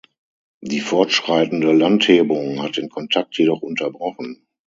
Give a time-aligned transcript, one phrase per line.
[0.61, 4.47] Die fortschreitende Landhebung hat den Kontakt jedoch unterbrochen.